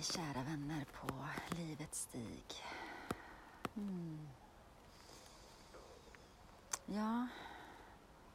Hej 0.00 0.06
kära 0.06 0.42
vänner 0.42 0.84
på 0.84 1.28
livets 1.56 2.00
stig. 2.00 2.44
Mm. 3.76 4.28
Ja, 6.86 7.26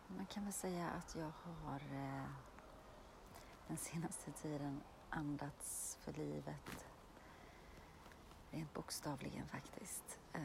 man 0.07 0.25
kan 0.25 0.43
väl 0.43 0.54
säga 0.54 0.89
att 0.89 1.16
jag 1.16 1.32
har 1.43 1.75
eh, 1.75 2.28
den 3.68 3.78
senaste 3.78 4.32
tiden 4.32 4.82
andats 5.09 5.98
för 6.02 6.14
livet. 6.14 6.86
Rent 8.52 8.73
bokstavligen 8.73 9.47
faktiskt. 9.47 10.20
Eh, 10.34 10.41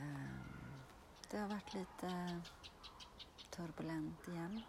det 1.30 1.38
har 1.38 1.48
varit 1.48 1.74
lite 1.74 2.40
turbulent 3.50 4.28
igen. 4.28 4.62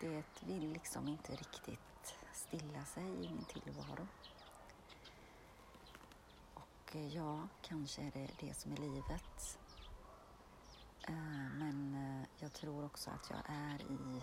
Det 0.00 0.24
vill 0.40 0.72
liksom 0.72 1.08
inte 1.08 1.32
riktigt 1.32 2.16
stilla 2.32 2.84
sig 2.84 3.04
i 3.04 3.28
min 3.28 3.44
tillvaro. 3.44 4.06
Ja, 6.94 7.48
kanske 7.62 8.02
är 8.02 8.10
det 8.10 8.30
det 8.40 8.54
som 8.54 8.72
är 8.72 8.76
livet. 8.76 9.58
Eh, 11.08 11.14
men 11.54 11.94
eh, 11.94 12.28
jag 12.38 12.52
tror 12.52 12.84
också 12.84 13.10
att 13.10 13.30
jag 13.30 13.40
är 13.46 13.82
i 13.82 14.22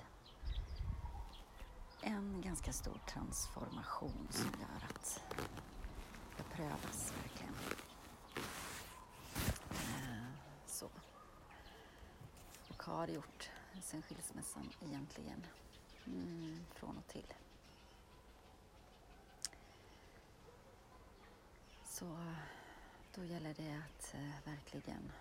en 2.01 2.41
ganska 2.41 2.73
stor 2.73 2.99
transformation 3.07 4.27
som 4.29 4.49
gör 4.59 4.87
att 4.89 5.23
jag 6.37 6.49
prövas 6.49 7.13
verkligen. 7.21 7.55
Eh, 9.69 10.27
så. 10.65 10.89
Och 12.69 12.83
har 12.83 13.07
gjort 13.07 13.49
sen 13.81 14.01
skilsmässan 14.01 14.69
egentligen. 14.81 15.45
Mm, 16.05 16.65
från 16.73 16.97
och 16.97 17.07
till. 17.07 17.33
Så 21.83 22.17
då 23.15 23.23
gäller 23.23 23.53
det 23.53 23.81
att 23.85 24.13
eh, 24.13 24.51
verkligen 24.51 25.11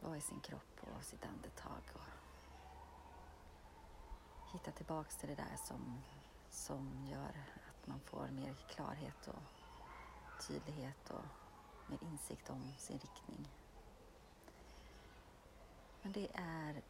vara 0.00 0.16
i 0.16 0.20
sin 0.20 0.40
kropp 0.40 0.80
och 0.80 1.04
sitt 1.04 1.26
andetag 1.26 1.82
och 1.94 2.12
hitta 4.52 4.70
tillbaks 4.70 5.16
till 5.16 5.28
det 5.28 5.34
där 5.34 5.56
som, 5.64 6.00
som 6.50 7.06
gör 7.10 7.44
att 7.68 7.86
man 7.86 8.00
får 8.00 8.28
mer 8.28 8.54
klarhet 8.70 9.28
och 9.28 9.42
tydlighet 10.48 11.10
och 11.10 11.24
mer 11.86 11.98
insikt 12.02 12.50
om 12.50 12.72
sin 12.78 12.98
riktning. 12.98 13.48
Men 16.02 16.12
det 16.12 16.28
är 16.34 16.82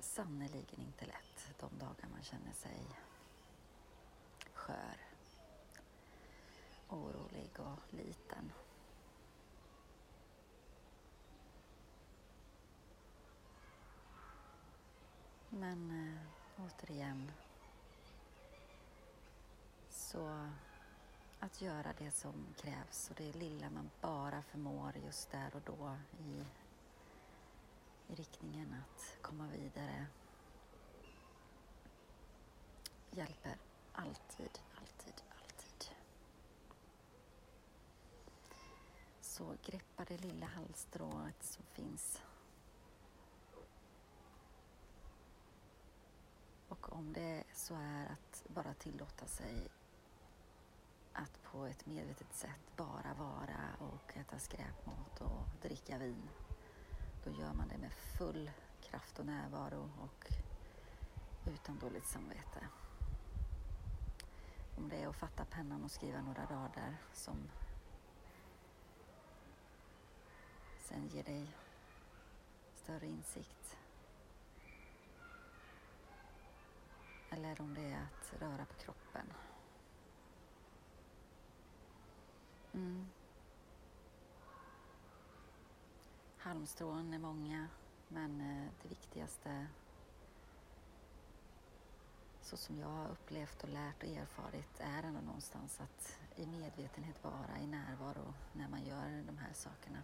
sannerligen 0.00 0.80
inte 0.80 1.06
lätt 1.06 1.60
de 1.60 1.78
dagar 1.78 2.08
man 2.12 2.22
känner 2.22 2.52
sig 2.52 2.80
skör 4.52 5.09
orolig 6.90 7.50
och 7.58 7.94
liten. 7.94 8.52
Men 15.48 15.90
äh, 15.90 16.64
återigen 16.64 17.32
så 19.90 20.48
att 21.40 21.62
göra 21.62 21.92
det 21.98 22.10
som 22.10 22.46
krävs 22.56 23.10
och 23.10 23.16
det 23.16 23.32
lilla 23.32 23.70
man 23.70 23.90
bara 24.00 24.42
förmår 24.42 24.96
just 25.04 25.30
där 25.30 25.50
och 25.54 25.62
då 25.64 25.96
i, 26.18 26.44
i 28.12 28.14
riktningen 28.14 28.74
att 28.74 29.22
komma 29.22 29.46
vidare 29.46 30.06
hjälper 33.10 33.56
alltid, 33.92 34.20
alltid, 34.40 34.69
så 39.40 39.56
greppa 39.70 40.04
det 40.04 40.16
lilla 40.16 40.46
halsstrået 40.46 41.42
som 41.42 41.64
finns. 41.64 42.22
Och 46.68 46.92
om 46.92 47.12
det 47.12 47.44
så 47.54 47.74
är 47.74 48.06
att 48.06 48.44
bara 48.48 48.74
tillåta 48.74 49.26
sig 49.26 49.68
att 51.12 51.42
på 51.42 51.64
ett 51.64 51.86
medvetet 51.86 52.34
sätt 52.34 52.76
bara 52.76 53.14
vara 53.14 53.76
och 53.78 54.16
äta 54.16 54.38
skräpmat 54.38 55.20
och 55.20 55.42
dricka 55.62 55.98
vin. 55.98 56.28
Då 57.24 57.30
gör 57.30 57.52
man 57.52 57.68
det 57.68 57.78
med 57.78 57.92
full 57.92 58.50
kraft 58.80 59.18
och 59.18 59.26
närvaro 59.26 59.90
och 60.00 60.32
utan 61.46 61.78
dåligt 61.78 62.06
samvete. 62.06 62.68
Om 64.76 64.88
det 64.88 65.02
är 65.02 65.08
att 65.08 65.16
fatta 65.16 65.44
pennan 65.44 65.84
och 65.84 65.90
skriva 65.90 66.22
några 66.22 66.44
rader 66.44 66.96
som 67.12 67.50
sen 70.90 71.08
ger 71.08 71.22
dig 71.22 71.46
större 72.74 73.06
insikt. 73.06 73.76
Eller 77.30 77.60
om 77.60 77.74
det 77.74 77.84
är 77.84 78.02
att 78.02 78.40
röra 78.40 78.64
på 78.64 78.74
kroppen. 78.74 79.32
Mm. 82.72 83.08
Halmstrån 86.38 87.14
är 87.14 87.18
många, 87.18 87.68
men 88.08 88.40
eh, 88.40 88.68
det 88.82 88.88
viktigaste 88.88 89.66
så 92.40 92.56
som 92.56 92.78
jag 92.78 92.88
har 92.88 93.08
upplevt 93.08 93.62
och 93.62 93.68
lärt 93.68 94.02
och 94.02 94.08
erfarit 94.08 94.80
är 94.80 95.02
ändå 95.02 95.20
någonstans 95.20 95.80
att 95.80 96.18
i 96.36 96.46
medvetenhet 96.46 97.24
vara 97.24 97.58
i 97.62 97.66
närvaro 97.66 98.34
när 98.52 98.68
man 98.68 98.84
gör 98.84 99.22
de 99.26 99.38
här 99.38 99.52
sakerna. 99.52 100.02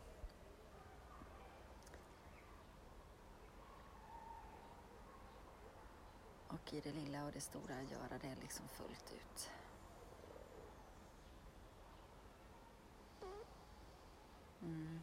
Och 6.49 6.75
i 6.75 6.81
det 6.81 6.93
lilla 6.93 7.25
och 7.25 7.33
det 7.33 7.41
stora 7.41 7.83
göra 7.83 8.19
det 8.21 8.35
liksom 8.41 8.69
fullt 8.69 9.13
ut. 9.13 9.51
Mm. 14.63 15.01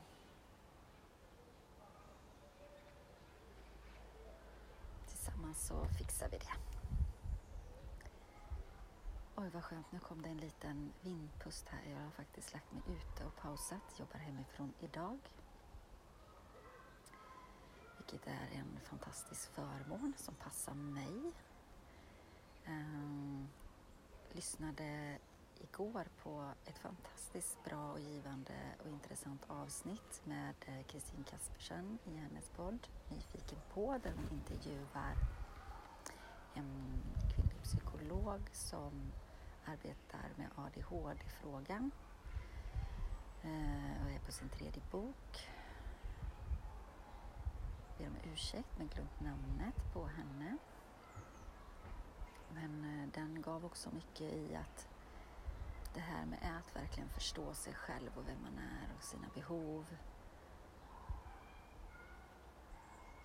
Tillsammans 5.07 5.67
så 5.67 5.85
fixar 5.85 6.29
vi 6.29 6.37
det. 6.37 6.53
Oj 9.35 9.49
vad 9.49 9.63
skönt, 9.63 9.91
nu 9.91 9.99
kom 9.99 10.21
det 10.21 10.29
en 10.29 10.37
liten 10.37 10.93
vindpust 11.01 11.69
här. 11.69 11.91
Jag 11.91 12.03
har 12.03 12.11
faktiskt 12.11 12.53
lagt 12.53 12.71
mig 12.71 12.81
ute 12.87 13.25
och 13.25 13.35
pausat, 13.35 13.99
jobbar 13.99 14.19
hemifrån 14.19 14.73
idag 14.79 15.19
vilket 18.13 18.27
är 18.27 18.59
en 18.59 18.79
fantastisk 18.83 19.49
förmån 19.51 20.13
som 20.17 20.35
passar 20.35 20.73
mig. 20.73 21.31
Um, 22.67 23.47
lyssnade 24.31 25.17
igår 25.59 26.07
på 26.23 26.51
ett 26.65 26.77
fantastiskt 26.77 27.63
bra 27.63 27.91
och 27.91 27.99
givande 27.99 28.53
och 28.83 28.89
intressant 28.89 29.41
avsnitt 29.47 30.21
med 30.23 30.55
eh, 30.65 30.83
Kristin 30.83 31.23
Kaspersen 31.23 31.97
i 32.05 32.17
hennes 32.17 32.49
podd 32.49 32.87
Nyfiken 33.09 33.59
på 33.73 33.97
där 34.03 34.13
hon 34.15 34.29
intervjuar 34.31 35.15
en 36.53 37.01
kvinnlig 37.35 37.63
psykolog 37.63 38.41
som 38.51 39.11
arbetar 39.65 40.29
med 40.35 40.47
ADHD-frågan 40.55 41.91
eh, 43.41 44.05
och 44.05 44.11
är 44.11 44.19
på 44.25 44.31
sin 44.31 44.49
tredje 44.49 44.81
bok 44.91 45.49
ber 48.03 48.09
om 48.09 48.31
ursäkt 48.33 48.77
men 48.77 48.87
glömt 48.87 49.19
namnet 49.19 49.93
på 49.93 50.05
henne. 50.05 50.57
Men 52.53 53.01
eh, 53.01 53.09
den 53.13 53.41
gav 53.41 53.65
också 53.65 53.89
mycket 53.93 54.33
i 54.33 54.55
att 54.55 54.87
det 55.93 55.99
här 55.99 56.25
med 56.25 56.39
att 56.57 56.75
verkligen 56.75 57.09
förstå 57.09 57.53
sig 57.53 57.73
själv 57.73 58.09
och 58.15 58.27
vem 58.27 58.41
man 58.41 58.57
är 58.57 58.95
och 58.97 59.03
sina 59.03 59.27
behov. 59.35 59.85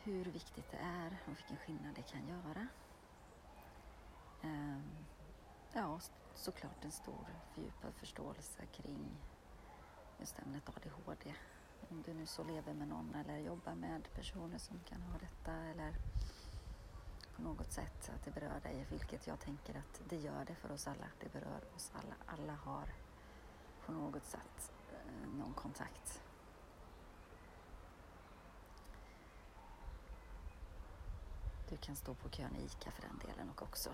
Hur 0.03 0.25
viktigt 0.25 0.71
det 0.71 0.79
är 0.79 1.19
och 1.27 1.37
vilken 1.37 1.57
skillnad 1.57 1.95
det 1.95 2.03
kan 2.03 2.29
göra. 2.29 2.69
Ehm, 4.43 5.07
ja, 5.73 6.01
såklart 6.35 6.85
en 6.85 6.93
stor 6.93 7.27
fördjupad 7.55 7.95
förståelse 7.95 8.67
kring 8.67 9.09
just 10.19 10.39
ämnet 10.39 10.69
ADHD 10.69 11.35
om 11.91 12.03
du 12.03 12.15
nu 12.15 12.27
så 12.27 12.45
lever 12.45 12.75
med 12.75 12.89
någon 12.89 13.15
eller 13.15 13.39
jobbar 13.39 13.75
med 13.75 14.09
personer 14.15 14.59
som 14.59 14.81
kan 14.81 15.03
ha 15.03 15.19
detta 15.19 15.53
eller 15.53 15.95
på 17.37 17.43
något 17.43 17.73
sätt 17.73 18.11
att 18.15 18.25
det 18.25 18.31
berör 18.31 18.61
dig, 18.61 18.87
vilket 18.91 19.27
jag 19.27 19.41
tänker 19.41 19.79
att 19.79 20.01
det 20.09 20.17
gör 20.17 20.45
det 20.45 20.55
för 20.55 20.73
oss 20.73 20.87
alla. 20.87 21.07
Det 21.21 21.33
berör 21.33 21.61
oss 21.77 21.93
alla. 21.95 22.15
Alla 22.27 22.55
har 22.55 22.95
på 23.87 23.93
något 23.93 24.25
sätt 24.25 24.73
eh, 24.93 25.29
någon 25.39 25.55
kontakt. 25.55 26.23
Du 31.69 31.77
kan 31.77 31.97
stå 31.97 32.15
på 32.15 32.29
kön 32.29 32.57
i 32.57 32.65
ICA 32.65 32.91
för 32.91 33.03
den 33.03 33.19
delen 33.19 33.51
och 33.51 33.63
också 33.63 33.91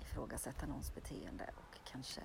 ifrågasätta 0.00 0.66
någons 0.66 0.94
beteende 0.94 1.50
och 1.56 1.78
kanske 1.84 2.22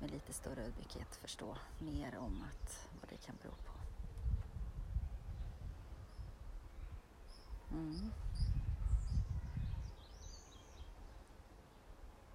med 0.00 0.10
lite 0.10 0.32
större 0.32 0.64
ödmjukhet 0.64 1.16
förstå 1.16 1.56
mer 1.78 2.16
om 2.18 2.44
att 2.52 2.88
vad 3.00 3.10
det 3.10 3.16
kan 3.16 3.36
bero 3.42 3.52
på. 3.52 3.72
Mm. 7.72 8.10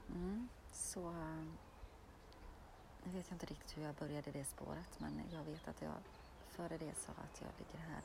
Mm. 0.10 0.48
Så 0.72 1.12
nu 3.04 3.12
vet 3.12 3.30
jag 3.30 3.36
inte 3.36 3.46
riktigt 3.46 3.78
hur 3.78 3.84
jag 3.84 3.96
började 3.96 4.32
det 4.32 4.46
spåret 4.46 5.00
men 5.00 5.22
jag 5.32 5.44
vet 5.44 5.68
att 5.68 5.82
jag 5.82 5.94
före 6.50 6.78
det 6.78 6.96
sa 6.98 7.12
att 7.12 7.42
jag 7.42 7.50
ligger 7.58 7.80
här. 7.80 8.04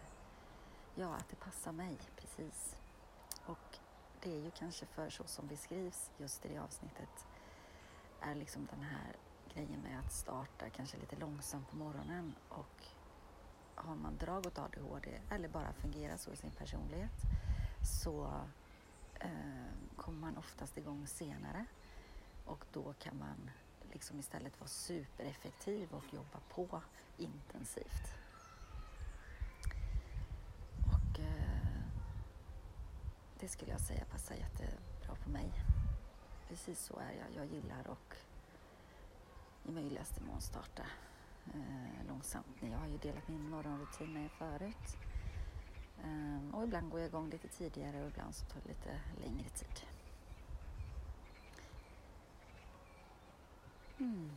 Ja, 0.94 1.14
att 1.14 1.28
det 1.28 1.36
passar 1.36 1.72
mig 1.72 1.98
precis. 2.16 2.76
Och 3.46 3.78
det 4.20 4.32
är 4.32 4.40
ju 4.40 4.50
kanske 4.50 4.86
för 4.86 5.10
så 5.10 5.24
som 5.26 5.46
beskrivs 5.46 6.10
just 6.18 6.44
i 6.44 6.48
det 6.48 6.58
avsnittet 6.58 7.26
är 8.20 8.34
liksom 8.34 8.68
den 8.70 8.82
här 8.82 9.16
grejen 9.54 9.80
med 9.80 9.98
att 9.98 10.12
starta 10.12 10.70
kanske 10.70 10.96
lite 10.96 11.16
långsamt 11.16 11.70
på 11.70 11.76
morgonen 11.76 12.34
och 12.48 12.84
har 13.74 13.96
man 13.96 14.16
drag 14.16 14.46
åt 14.46 14.58
ADHD 14.58 15.20
eller 15.30 15.48
bara 15.48 15.72
fungerar 15.72 16.16
så 16.16 16.32
i 16.32 16.36
sin 16.36 16.50
personlighet 16.50 17.22
så 18.02 18.42
eh, 19.14 19.30
kommer 19.96 20.18
man 20.20 20.36
oftast 20.36 20.78
igång 20.78 21.06
senare 21.06 21.64
och 22.44 22.64
då 22.72 22.92
kan 22.98 23.18
man 23.18 23.50
liksom 23.92 24.18
istället 24.18 24.60
vara 24.60 24.68
supereffektiv 24.68 25.92
och 25.92 26.14
jobba 26.14 26.40
på 26.48 26.82
intensivt. 27.16 28.14
Och 30.86 31.20
eh, 31.20 31.82
det 33.40 33.48
skulle 33.48 33.70
jag 33.70 33.80
säga 33.80 34.04
passar 34.04 34.34
jättebra 34.34 35.14
på 35.24 35.30
mig. 35.30 35.52
Precis 36.48 36.80
så 36.80 36.98
är 36.98 37.12
jag. 37.12 37.44
Jag 37.44 37.54
gillar 37.54 37.86
och 37.86 38.16
i 39.68 39.70
möjligaste 39.70 40.22
mån 40.22 40.40
starta 40.40 40.82
eh, 41.54 42.06
långsamt. 42.08 42.56
Jag 42.60 42.78
har 42.78 42.86
ju 42.86 42.98
delat 42.98 43.28
min 43.28 43.50
morgonrutin 43.50 44.12
med 44.12 44.24
er 44.24 44.28
förut. 44.28 44.96
Eh, 46.04 46.54
och 46.54 46.64
ibland 46.64 46.90
går 46.90 47.00
jag 47.00 47.08
igång 47.08 47.30
lite 47.30 47.48
tidigare 47.48 48.02
och 48.02 48.08
ibland 48.08 48.34
så 48.34 48.46
tar 48.46 48.60
det 48.60 48.68
lite 48.68 49.00
längre 49.20 49.48
tid. 49.48 49.86
Mm. 53.98 54.30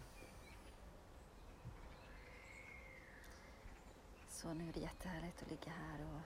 Så 4.29 4.53
nu 4.53 4.69
är 4.69 4.73
det 4.73 4.79
jättehärligt 4.79 5.41
att 5.41 5.49
ligga 5.49 5.71
här 5.71 6.05
och 6.05 6.21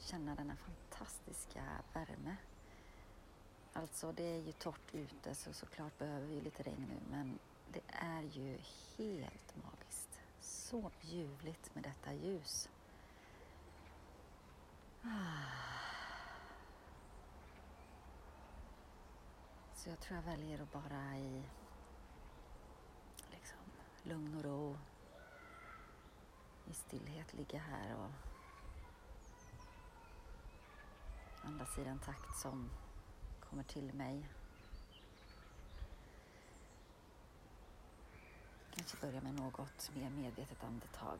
känna 0.00 0.34
denna 0.34 0.56
fantastiska 0.56 1.62
värme. 1.92 2.36
Alltså 3.72 4.12
det 4.12 4.22
är 4.22 4.40
ju 4.40 4.52
torrt 4.52 4.94
ute 4.94 5.34
så 5.34 5.52
såklart 5.52 5.98
behöver 5.98 6.26
vi 6.26 6.40
lite 6.40 6.62
regn 6.62 6.86
nu 6.88 7.00
men 7.10 7.38
det 7.68 7.82
är 7.88 8.22
ju 8.22 8.58
helt 8.96 9.54
magiskt. 9.64 10.20
Så 10.40 10.90
ljuvligt 11.00 11.74
med 11.74 11.84
detta 11.84 12.12
ljus. 12.12 12.68
Ah. 15.02 15.72
Så 19.74 19.88
jag 19.88 20.00
tror 20.00 20.16
jag 20.16 20.24
väljer 20.24 20.62
att 20.62 20.72
bara 20.72 21.16
i 21.18 21.42
liksom, 23.30 23.58
lugn 24.02 24.36
och 24.36 24.44
ro 24.44 24.78
i 26.70 26.74
stillhet 26.74 27.34
ligga 27.34 27.58
här 27.58 27.96
och 27.96 28.10
andas 31.44 31.78
i 31.78 31.84
den 31.84 31.98
takt 31.98 32.36
som 32.36 32.70
kommer 33.52 33.64
till 33.64 33.94
mig. 33.94 34.28
Kanske 38.74 38.96
börja 39.00 39.20
med 39.20 39.34
något 39.34 39.90
mer 39.94 40.10
medvetet 40.10 40.64
andetag 40.64 41.18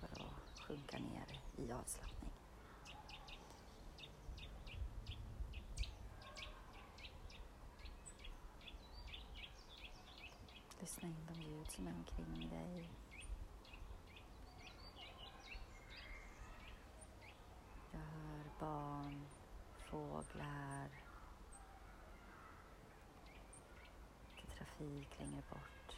för 0.00 0.06
att 0.06 0.60
sjunka 0.60 0.98
ner 0.98 1.40
i 1.56 1.72
avslappning. 1.72 2.32
Lyssna 10.80 11.08
in 11.08 11.26
de 11.28 11.42
ljud 11.42 11.70
som 11.70 11.86
är 11.86 11.92
omkring 11.92 12.48
dig. 12.48 13.03
Musik 25.04 25.18
längre 25.20 25.42
bort. 25.50 25.96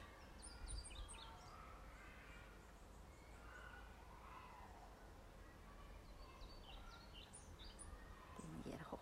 Det 8.64 8.70
ger 8.70 8.85
hopp. 8.91 9.00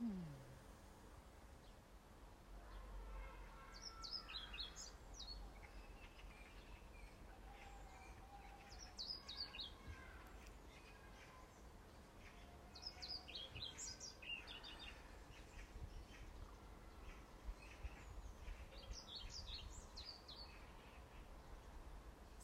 Mm. 0.00 0.38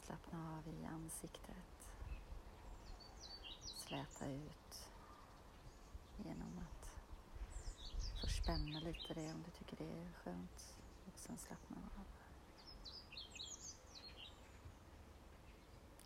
Slappna 0.06 0.58
av 0.58 0.68
i 0.68 0.84
ansiktet. 1.14 1.88
Släta 3.60 4.26
ut 4.26 4.88
genom 6.24 6.58
att 6.58 6.90
först 8.20 8.42
spänna 8.42 8.80
lite 8.80 9.14
det 9.14 9.32
om 9.32 9.42
du 9.42 9.50
tycker 9.50 9.76
det 9.84 9.92
är 9.92 10.12
skönt 10.12 10.76
och 11.06 11.18
sen 11.18 11.38
slappna 11.38 11.76
av. 11.76 12.04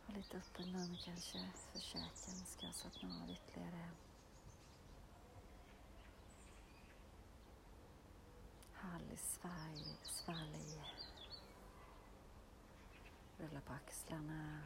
Och 0.06 0.12
lite 0.14 0.36
öppen 0.36 0.72
mun 0.72 0.96
kanske 1.04 1.38
för 1.72 1.78
käken 1.78 2.46
ska 2.46 2.72
slappna 2.72 3.22
av 3.22 3.30
ytterligare. 3.30 3.90
Härlig 8.72 9.18
svalg, 9.18 9.98
svalg. 10.02 10.82
Rulla 13.38 13.60
på 13.60 13.72
axlarna. 13.72 14.60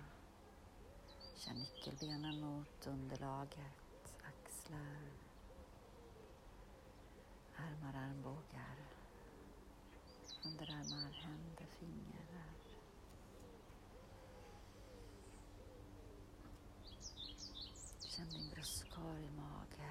Känn 1.45 1.59
nyckelbenen 1.59 2.41
mot 2.41 2.87
underlaget, 2.87 4.15
axlar, 4.23 5.03
armar, 7.57 7.95
armbågar, 7.95 8.77
underarmar, 10.45 11.13
händer, 11.13 11.67
fingrar. 11.79 12.55
Känn 18.17 18.31
din 18.31 18.51
bröstkorg, 18.51 19.31
mage. 19.37 19.82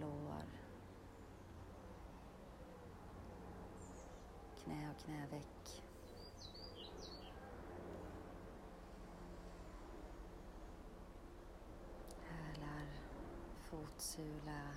Lår. 0.00 0.44
Knä 4.64 4.90
och 4.90 5.04
knäveck. 5.04 5.82
Hälar, 12.28 12.86
fotsula. 13.70 14.70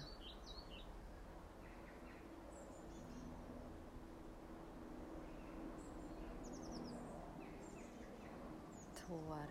Tår. 9.07 9.47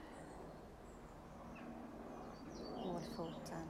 Hålfoten 2.75 3.67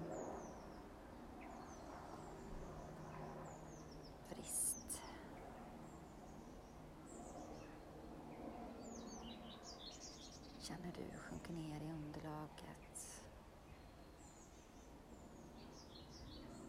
känner 10.67 10.93
du 10.93 11.19
sjunker 11.19 11.53
ner 11.53 11.81
i 11.81 11.93
underlaget. 11.93 13.23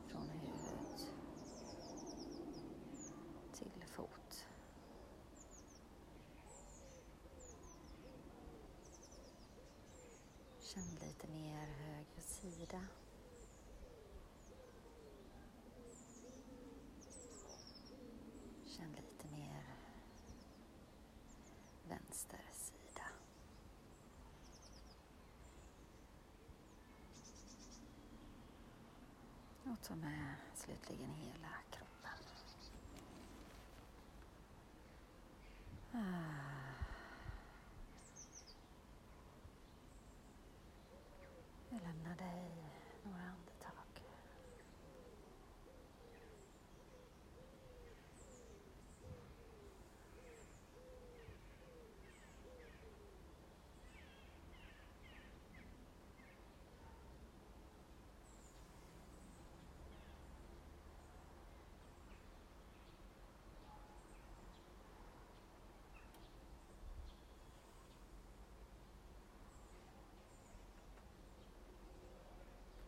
Från 0.07 0.29
huvud 0.29 1.07
till 3.53 3.83
fot. 3.87 4.45
Känn 10.61 10.95
lite 11.01 11.27
mer 11.27 11.67
höger 11.67 12.21
sida. 12.21 12.85
Känn 18.65 18.91
lite 18.91 19.27
mer 19.27 19.63
vänster 21.89 22.45
sida. 22.53 22.77
Och 29.79 29.88
ta 29.88 29.96
med 29.96 30.36
slutligen 30.55 31.13
hela 31.13 31.50
kroppen. 31.72 32.19
Ah. 35.91 35.98
Jag 41.69 41.81
lämnar 41.81 42.15
dig 42.15 42.51
några 43.03 43.22
andetag. 43.22 43.77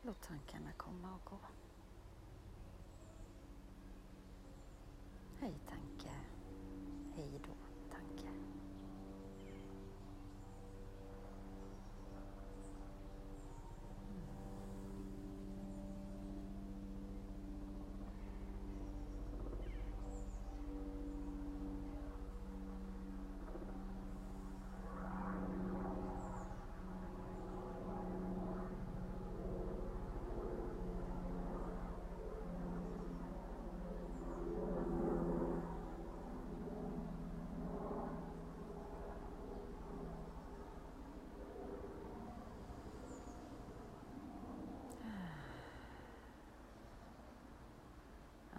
Låt 0.09 0.21
tankarna 0.21 0.71
komma 0.77 1.13
och 1.13 1.25
gå. 1.31 1.39
Hej 5.39 5.53
tankar. 5.67 6.23
Hej 7.15 7.41
då 7.43 7.53
tanke. 7.91 8.29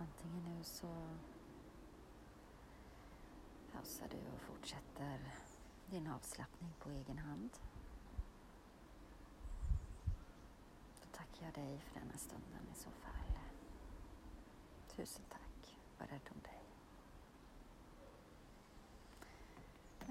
Antingen 0.01 0.45
nu 0.45 0.60
så 0.71 0.87
pausar 3.73 4.09
du 4.09 4.17
och 4.35 4.41
fortsätter 4.41 5.35
din 5.87 6.07
avslappning 6.07 6.73
på 6.79 6.91
egen 6.91 7.19
hand. 7.19 7.51
Då 11.01 11.07
tackar 11.13 11.45
jag 11.45 11.55
dig 11.55 11.81
för 11.81 12.01
denna 12.01 12.17
stunden 12.19 12.69
i 12.73 12.75
så 12.75 12.91
fall. 12.91 13.39
Tusen 14.97 15.25
tack. 15.29 15.77
Var 15.99 16.07
rädd 16.07 16.29
om 16.35 16.41
dig. 16.43 16.63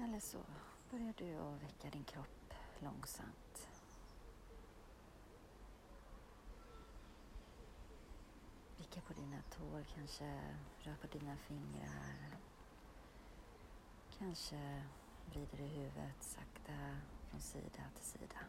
Eller 0.04 0.20
så 0.20 0.38
börjar 0.90 1.14
du 1.16 1.34
att 1.34 1.62
väcka 1.62 1.90
din 1.90 2.04
kropp 2.04 2.54
långsamt. 2.78 3.68
Kika 8.90 9.00
på 9.00 9.12
dina 9.12 9.42
tår, 9.50 9.84
kanske 9.94 10.24
rör 10.78 10.94
på 10.94 11.18
dina 11.18 11.36
fingrar. 11.36 12.36
Kanske 14.18 14.82
vrider 15.26 15.56
du 15.58 15.64
huvudet 15.64 16.22
sakta 16.22 16.96
från 17.30 17.40
sida 17.40 17.82
till 17.94 18.04
sida. 18.04 18.40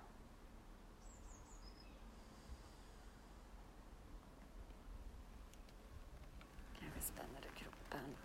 Kanske 6.79 7.01
spänner 7.01 7.41
du 7.41 7.50
kroppen 7.50 8.15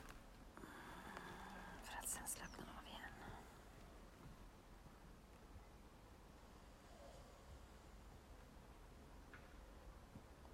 för 1.84 1.98
att 1.98 2.08
sen 2.08 2.28
slappna 2.28 2.64
av 2.80 2.86
igen. 2.86 3.12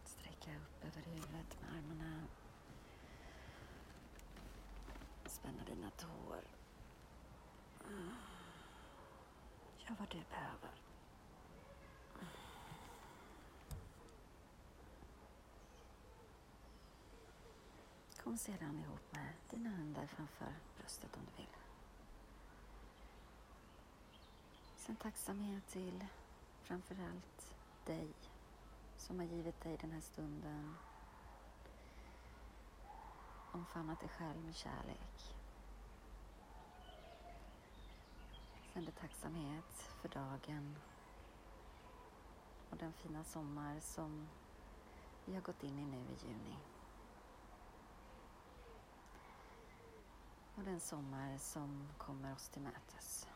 Sträcka 0.04 0.50
upp 0.56 0.84
över 0.84 1.02
huvudet 1.06 1.60
med 1.60 1.70
armarna 1.70 2.22
annat 5.92 6.02
hår. 6.02 6.40
Gör 9.78 9.96
vad 9.98 10.08
du 10.08 10.22
behöver. 10.30 10.70
Kom 18.22 18.38
sedan 18.38 18.78
ihop 18.78 19.12
med 19.12 19.32
dina 19.50 19.70
händer 19.70 20.06
framför 20.06 20.54
bröstet 20.78 21.16
om 21.16 21.22
du 21.24 21.42
vill. 21.42 21.46
Sen 24.76 24.96
tacksamhet 24.96 25.68
till 25.68 26.06
framförallt 26.62 27.54
dig 27.86 28.08
som 28.96 29.18
har 29.18 29.26
givit 29.26 29.60
dig 29.60 29.76
den 29.80 29.90
här 29.90 30.00
stunden. 30.00 30.74
Omfamnat 33.52 34.00
dig 34.00 34.08
själv 34.08 34.44
med 34.44 34.54
kärlek. 34.54 35.41
Sänder 38.72 38.92
tacksamhet 38.92 39.90
för 40.00 40.08
dagen 40.08 40.76
och 42.70 42.76
den 42.76 42.92
fina 42.92 43.24
sommar 43.24 43.80
som 43.80 44.28
vi 45.24 45.34
har 45.34 45.40
gått 45.40 45.62
in 45.62 45.78
i 45.78 45.86
nu 45.86 45.96
i 45.96 46.26
juni. 46.26 46.56
Och 50.54 50.62
den 50.64 50.80
sommar 50.80 51.38
som 51.38 51.88
kommer 51.98 52.34
oss 52.34 52.48
till 52.48 52.62
mötes. 52.62 53.28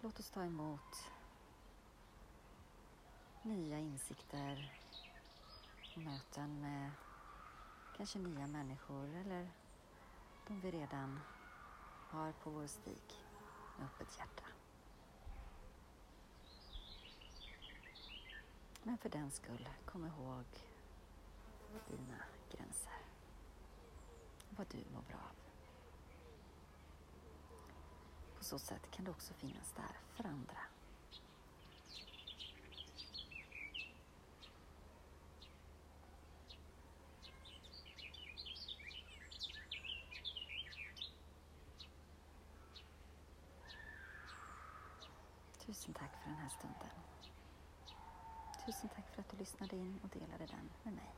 Låt 0.00 0.18
oss 0.20 0.30
ta 0.30 0.44
emot 0.44 1.10
nya 3.42 3.78
insikter 3.78 4.80
och 5.96 6.02
möten 6.02 6.60
med 6.60 6.90
kanske 7.96 8.18
nya 8.18 8.46
människor 8.46 9.14
eller 9.14 9.50
de 10.46 10.60
vi 10.60 10.70
redan 10.70 11.20
har 12.12 12.32
på 12.32 12.50
vår 12.50 12.66
stig 12.66 13.24
med 13.78 13.86
öppet 13.86 14.18
hjärta. 14.18 14.44
Men 18.82 18.98
för 18.98 19.08
den 19.08 19.30
skull, 19.30 19.68
kom 19.84 20.06
ihåg 20.06 20.44
dina 21.88 22.24
gränser. 22.50 22.92
Vad 24.50 24.66
du 24.70 24.78
mår 24.94 25.02
bra 25.02 25.16
av. 25.16 25.36
På 28.38 28.44
så 28.44 28.58
sätt 28.58 28.90
kan 28.90 29.04
du 29.04 29.10
också 29.10 29.34
finnas 29.34 29.72
där 29.72 30.00
för 30.14 30.24
andra. 30.24 30.58
Tusen 45.66 45.94
tack 45.94 46.10
för 46.22 46.30
den 46.30 46.38
här 46.38 46.41
stunden. 46.58 46.94
Tusen 48.66 48.88
tack 48.88 49.06
för 49.14 49.20
att 49.20 49.30
du 49.30 49.36
lyssnade 49.36 49.76
in 49.76 50.00
och 50.02 50.08
delade 50.18 50.46
den 50.46 50.70
med 50.82 50.94
mig. 50.94 51.10